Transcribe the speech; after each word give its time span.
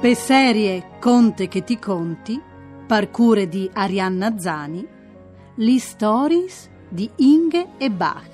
Per 0.00 0.14
serie 0.14 0.90
Conte 1.00 1.48
che 1.48 1.64
ti 1.64 1.76
conti, 1.76 2.40
parcure 2.86 3.48
di 3.48 3.68
Arianna 3.72 4.38
Zani, 4.38 4.86
Li 5.56 5.78
Stories 5.80 6.70
di 6.88 7.10
Inge 7.16 7.70
e 7.78 7.90
Bach 7.90 8.30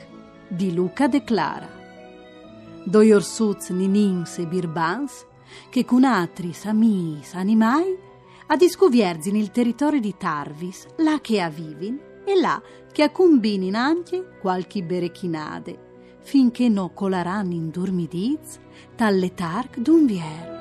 di 0.47 0.75
Luca 0.75 1.09
De 1.09 1.25
Clara. 1.25 1.66
Doi 2.85 3.12
orsuz 3.12 3.71
ninins 3.71 4.37
e 4.37 4.47
birbans 4.47 5.24
che 5.71 5.87
con 5.87 6.05
altri 6.05 6.55
amis 6.65 7.33
animai 7.33 7.96
a 8.49 8.57
discuvierzi 8.57 9.33
nel 9.33 9.51
territorio 9.51 10.01
di 10.01 10.15
Tarvis, 10.19 10.87
là 10.99 11.19
che 11.23 11.41
avvivin 11.41 11.99
e 12.27 12.38
là 12.38 12.60
che 12.93 13.05
accumbinin 13.05 13.74
anche 13.74 14.37
qualche 14.38 14.83
berechinade, 14.83 16.19
finché 16.21 16.69
no 16.69 16.91
colaranno 16.91 17.55
in 17.55 17.71
dormidiz 17.71 18.60
tal 18.96 19.16
letarg 19.16 19.79
d'un 19.79 20.05
vier. 20.05 20.54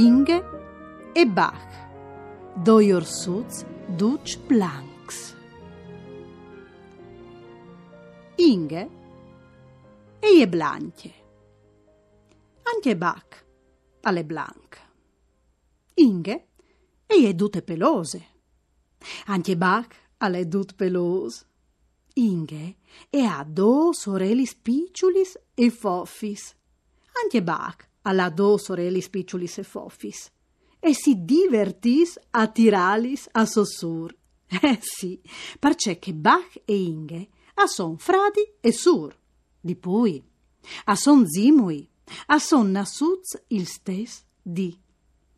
Inge 0.00 0.42
e 1.12 1.26
Bach, 1.26 2.54
doi 2.54 2.90
orsuz 2.90 3.66
duc 3.86 4.38
blancs. 4.46 5.36
Inge 8.36 8.88
e 10.18 10.40
è 10.40 10.48
blanche. 10.48 11.12
Anche 12.62 12.96
Bach 12.96 13.44
alle 14.00 14.24
blanche. 14.24 14.78
Inge 15.96 16.46
e 17.04 17.28
è 17.28 17.34
dute 17.34 17.60
pelose. 17.60 18.26
Anche 19.26 19.54
Bach 19.54 19.94
alle 20.16 20.48
dut 20.48 20.76
pelose. 20.76 21.46
Inge 22.14 22.76
e 23.10 23.20
ha 23.20 23.44
due 23.44 23.92
sorelli 23.92 24.46
spicciulis 24.46 25.38
e 25.52 25.68
foffis. 25.68 26.56
Anche 27.22 27.42
Bach 27.42 27.89
alla 28.02 28.30
do 28.30 28.56
sorelli 28.56 29.00
spicciulis 29.00 29.58
e 29.58 29.62
foffis, 29.62 30.30
e 30.78 30.94
si 30.94 31.24
divertis 31.24 32.18
a 32.30 32.46
tiralis 32.46 33.28
a 33.32 33.44
sossur. 33.44 34.16
Eh 34.62 34.78
sì, 34.80 35.20
perché 35.60 36.00
che 36.00 36.12
Bach 36.12 36.60
e 36.64 36.76
Inge 36.76 37.28
a 37.54 37.66
son 37.66 37.98
fradi 37.98 38.54
e 38.60 38.72
sur, 38.72 39.16
di 39.60 39.76
poi, 39.76 40.20
a 40.86 40.96
son 40.96 41.26
zimui, 41.26 41.88
a 42.26 42.38
son 42.38 42.70
nassuz 42.70 43.42
il 43.48 43.66
stes 43.66 44.24
di. 44.42 44.76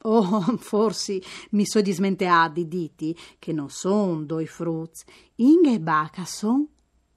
Oh, 0.05 0.57
forse 0.59 1.21
mi 1.51 1.67
so 1.67 1.81
dismenteati 1.81 2.67
diti 2.67 3.17
che 3.39 3.53
non 3.53 3.71
son 3.71 4.25
doi 4.25 4.47
fruz, 4.47 5.05
Inge 5.37 5.73
e 5.73 5.81
Bach 5.81 6.19
a 6.19 6.25
son 6.25 6.67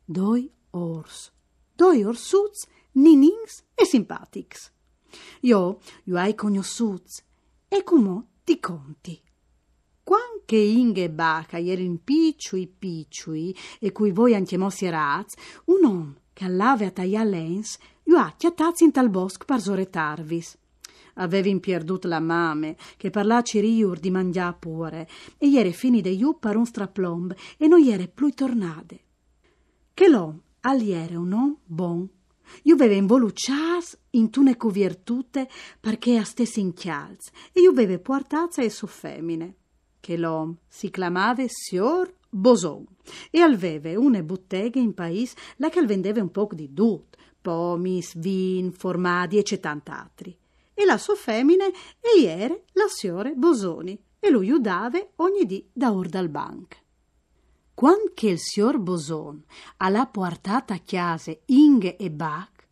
doi 0.04 0.52
ors, 0.72 1.32
doi 1.74 2.04
orsuz 2.04 2.66
ninings 2.94 3.64
e 3.74 3.86
simpatics. 3.86 4.72
Io, 5.42 5.80
io 6.04 6.18
hai 6.18 6.36
conosciuto 6.36 7.24
e 7.68 7.84
come 7.84 8.26
ti 8.44 8.60
conti. 8.60 9.22
Quanche 10.04 10.56
Inge 10.56 11.10
Baca 11.10 11.60
erano 11.60 12.00
picciui 12.04 12.68
picciui 12.68 13.56
e 13.80 13.92
cui 13.92 14.12
voi 14.12 14.36
anche 14.36 14.58
mossi 14.58 14.86
eraz, 14.86 15.34
un 15.66 15.84
uomo 15.84 16.16
che 16.32 16.46
all'ave 16.46 16.86
a 16.86 16.92
tagliare 16.92 17.30
lens, 17.30 17.78
io 18.04 18.18
ha 18.18 18.34
chiattazzi 18.38 18.84
in 18.84 18.92
tal 18.92 19.10
bosco 19.10 19.46
per 19.46 19.62
soretarvis. 19.62 20.58
Avevi 21.16 21.58
perduto 21.60 22.08
la 22.08 22.20
mame, 22.20 22.76
che 22.98 23.10
parlaci 23.10 23.60
riur 23.62 24.00
di 24.00 24.12
mangià 24.12 24.54
pure, 24.54 25.08
e 25.38 25.48
ieri 25.48 25.74
fini 25.74 26.02
de 26.02 26.10
iù 26.10 26.38
per 26.38 26.58
un 26.58 26.66
straplomb, 26.66 27.34
e 27.58 27.68
non 27.68 27.82
ieri 27.82 28.10
più 28.10 28.30
tornade. 28.32 29.00
Che 29.94 30.08
l'om, 30.10 30.40
aliere 30.60 31.16
un 31.16 31.32
om 31.32 31.58
bon, 31.64 32.08
io 32.64 32.76
beve 32.76 32.96
involuccias 32.96 33.98
in 34.12 34.30
tune 34.30 34.58
virtute 34.60 35.50
perché 35.80 36.18
a 36.18 36.24
stessi 36.24 36.60
in 36.60 36.74
chialz, 36.74 37.32
e 37.52 37.62
io 37.62 37.72
beve 37.72 38.00
portazza 38.00 38.62
e 38.62 38.70
su 38.70 38.88
femmine. 38.88 39.56
Che 40.00 40.18
l'om 40.18 40.56
si 40.68 40.90
clamave 40.90 41.48
Sior 41.50 42.14
Boson, 42.30 42.86
e 43.32 43.40
alveve 43.40 43.96
une 43.96 44.24
botteghe 44.24 44.80
in 44.80 44.94
pais 44.94 45.34
la 45.58 45.70
che 45.70 45.82
vendeva 45.86 46.22
un 46.22 46.32
po' 46.32 46.50
di 46.52 46.74
dut, 46.74 47.16
pomis, 47.42 48.18
vin, 48.18 48.72
formadi 48.72 49.38
e 49.38 49.44
c'è 49.44 49.60
tant'altri. 49.60 50.36
E 50.74 50.86
la 50.86 50.98
sua 50.98 51.16
femmine 51.16 51.68
e 52.00 52.20
ieri 52.20 52.60
la 52.74 52.88
siore 52.88 53.34
Bosoni, 53.34 53.98
e 54.20 54.30
lui 54.30 54.50
udave 54.50 55.12
ogni 55.18 55.46
dì 55.46 55.68
da 55.72 55.94
or 55.94 56.08
Quando 57.76 58.14
il 58.22 58.40
signor 58.40 58.80
Boson 58.80 59.44
alla 59.78 60.06
portata 60.06 60.76
a 60.76 60.78
chiase 60.78 61.42
Inge 61.48 61.98
e 61.98 62.10
Bach, 62.10 62.66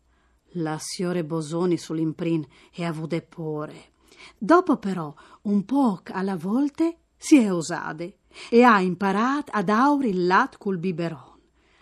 la 0.52 0.78
signore 0.80 1.22
Bosoni 1.24 1.76
sull'imprin 1.76 2.42
e 2.72 2.86
avude 2.86 3.20
pore. 3.20 3.90
Dopo 4.38 4.78
però, 4.78 5.14
un 5.42 5.66
po' 5.66 6.00
alla 6.06 6.36
volte, 6.36 7.00
si 7.18 7.36
è 7.36 7.52
osade 7.52 8.20
e 8.48 8.62
ha 8.62 8.80
imparato 8.80 9.52
ad 9.52 9.68
auri 9.68 10.08
il 10.08 10.26
lat 10.26 10.56
col 10.56 10.78
biberon. 10.78 11.38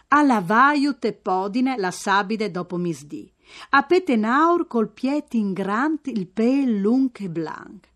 A 0.09 0.23
lavaiu 0.23 0.99
te 0.99 1.13
podine 1.13 1.77
la 1.77 1.93
sabide 1.93 2.51
dopo 2.51 2.77
misdì. 2.77 3.33
A 3.71 3.85
petenaur 3.85 4.67
col 4.67 4.89
pieti 4.89 5.39
in 5.39 5.53
grant 5.53 6.09
il 6.09 6.27
pel 6.27 6.81
lung 6.81 7.13
e 7.21 7.31
blanc. 7.31 7.89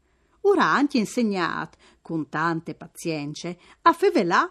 Ora 0.42 0.66
anche 0.66 0.98
insegnato, 0.98 1.78
con 2.00 2.28
tante 2.28 2.76
pazienze, 2.76 3.58
a 3.82 3.92
fevelà 3.92 4.48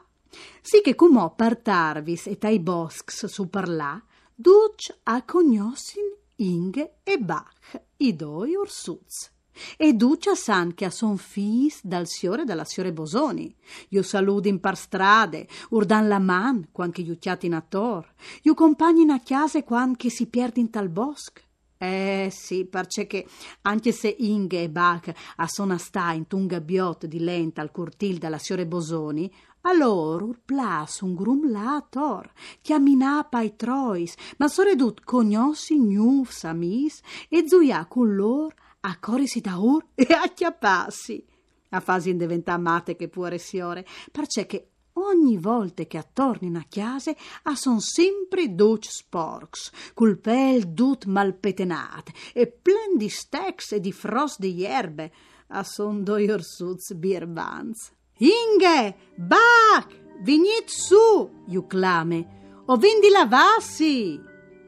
sì 0.62 0.82
che 0.82 0.96
cumò 0.96 1.34
partarvis 1.34 2.28
et 2.28 2.44
ai 2.44 2.60
boscs 2.60 3.26
su 3.26 3.50
parlà, 3.50 4.02
duc 4.34 4.98
a 5.04 5.24
cognossin 5.24 6.24
Inge 6.38 6.98
e 7.04 7.18
Bach, 7.18 7.82
i 7.98 8.14
doi 8.14 8.56
ursuz. 8.56 9.32
E 9.78 9.94
ducia 9.94 10.36
san 10.36 10.74
che 10.74 10.84
a 10.84 10.90
son 10.90 11.18
fis 11.18 11.80
dal 11.82 12.08
siore 12.08 12.44
dalla 12.44 12.66
siore 12.66 12.92
Bosoni. 12.92 13.56
Io 13.90 14.04
saludin 14.04 14.60
par 14.60 14.76
strade, 14.76 15.48
urdan 15.70 16.10
la 16.10 16.20
man, 16.20 16.68
quanche 16.74 17.02
iucchiati 17.02 17.46
in 17.46 17.54
attor. 17.54 18.14
Io 18.42 18.54
compagni 18.54 19.10
a 19.10 19.20
chiase 19.20 19.64
quanche 19.64 20.10
si 20.10 20.30
in 20.56 20.70
tal 20.70 20.90
bosc. 20.90 21.42
Eh 21.78 22.30
sì, 22.32 22.66
parce 22.66 23.08
che 23.08 23.26
anche 23.62 23.92
se 23.94 24.14
Inge 24.20 24.64
e 24.64 24.70
Bach 24.70 25.14
a 25.38 25.48
sona 25.48 25.78
sta 25.78 26.12
in 26.12 26.26
un 26.32 26.48
gabbiotto 26.48 27.06
di 27.08 27.20
lenta 27.20 27.62
al 27.62 27.72
curtil 27.72 28.18
dalla 28.18 28.38
siore 28.38 28.66
Bosoni, 28.66 29.32
allor 29.66 30.22
urplas 30.22 31.02
un 31.02 31.16
grum 31.16 31.50
lator, 31.50 32.32
chiaminapa 32.62 33.42
i 33.42 33.56
trois, 33.56 34.14
ma 34.38 34.48
soredut 34.48 35.02
cognossi 35.04 35.80
gnuf 35.80 36.32
samis 36.32 37.02
e 37.30 37.48
zuia 37.48 37.86
con 37.86 38.16
lor 38.16 38.54
a 38.82 38.98
corisi 39.00 39.42
da 39.42 39.58
ur 39.58 39.88
e 39.96 40.08
a 40.14 40.28
chiappassi. 40.30 41.26
A 41.70 41.80
fasi 41.80 42.12
in 42.12 42.18
diventà 42.18 42.58
mate 42.58 42.96
che 42.96 43.10
può 43.10 43.28
siore, 43.38 43.86
parce 44.12 44.46
che 44.46 44.70
ogni 44.94 45.38
volta 45.38 45.84
che 45.84 45.98
attornin 45.98 46.56
a 46.56 46.66
chiase 46.70 47.18
a 47.44 47.56
son 47.56 47.82
sempre 47.82 48.54
duc 48.54 48.86
sporks, 48.86 49.72
col 49.94 50.20
pel 50.20 50.68
dut 50.68 51.06
malpetenat 51.06 52.12
e 52.34 52.48
plen 52.48 52.98
di 52.98 53.10
steaks 53.10 53.74
e 53.74 53.80
di 53.80 53.92
frost 53.92 54.40
di 54.40 54.64
erbe, 54.64 55.12
a 55.48 55.64
son 55.64 56.04
doi 56.04 56.30
orsuz 56.30 56.94
birbans. 56.94 57.92
Inge, 58.18 58.96
Bach, 59.18 59.88
venit 60.24 60.70
su, 60.70 61.30
iu 61.48 61.68
clame, 61.68 62.64
o 62.66 62.78
vendi 62.78 63.10
lavassi. 63.10 64.22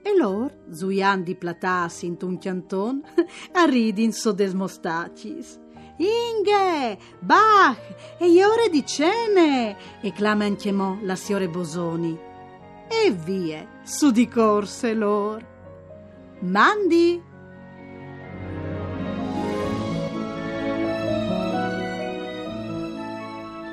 E 0.04 0.16
lor, 0.18 0.54
zuian 0.72 1.24
di 1.24 1.36
platassi 1.36 2.08
in 2.08 2.18
un 2.24 2.38
chianton, 2.38 3.02
arridin 3.54 4.12
so 4.12 4.34
desmostacis. 4.34 5.60
Inge, 5.98 6.98
Bach, 7.20 7.80
e 8.20 8.46
ore 8.46 8.70
di 8.70 8.86
cene, 8.86 9.78
e 10.02 10.12
clama 10.12 10.50
chiamò 10.56 10.98
la 11.04 11.16
signore 11.16 11.48
Bosoni. 11.48 12.20
E 12.90 13.12
vie, 13.12 13.80
su 13.84 14.12
di 14.12 14.28
corse 14.28 14.94
lor. 14.94 15.46
Mandi, 16.40 17.22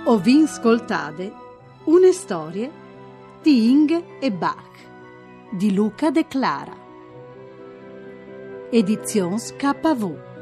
Ho 0.07 0.19
vin 0.19 0.43
ascoltate 0.43 1.33
une 1.85 2.13
storie 2.13 2.71
di 3.41 3.71
Inge 3.71 4.19
e 4.21 4.31
Bach 4.31 4.77
di 5.51 5.73
Luca 5.73 6.11
De 6.11 6.27
Clara. 6.27 6.77
Edizions 8.71 9.55
KV 9.57 10.34